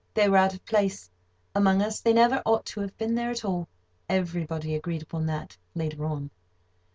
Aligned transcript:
They 0.15 0.27
were 0.27 0.37
out 0.37 0.55
of 0.55 0.65
place, 0.65 1.11
among 1.53 1.83
us. 1.83 2.01
They 2.01 2.11
never 2.11 2.41
ought 2.43 2.65
to 2.65 2.79
have 2.81 2.97
been 2.97 3.13
there 3.13 3.29
at 3.29 3.45
all. 3.45 3.67
Everybody 4.09 4.73
agreed 4.73 5.03
upon 5.03 5.27
that, 5.27 5.55
later 5.75 6.07
on. 6.07 6.31